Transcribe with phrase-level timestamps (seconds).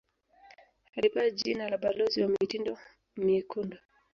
[0.95, 2.77] Alipewa jina la balozi wa mitindo
[3.17, 3.77] myekundu